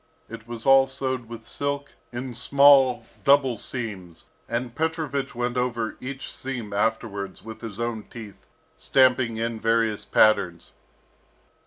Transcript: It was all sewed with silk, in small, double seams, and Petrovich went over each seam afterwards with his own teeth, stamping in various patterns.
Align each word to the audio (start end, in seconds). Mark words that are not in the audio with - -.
It 0.27 0.47
was 0.47 0.65
all 0.65 0.87
sewed 0.87 1.29
with 1.29 1.45
silk, 1.45 1.91
in 2.11 2.33
small, 2.33 3.05
double 3.23 3.55
seams, 3.59 4.25
and 4.49 4.73
Petrovich 4.73 5.35
went 5.35 5.57
over 5.57 5.95
each 6.01 6.35
seam 6.35 6.73
afterwards 6.73 7.43
with 7.43 7.61
his 7.61 7.79
own 7.79 8.05
teeth, 8.09 8.47
stamping 8.77 9.37
in 9.37 9.59
various 9.59 10.03
patterns. 10.03 10.71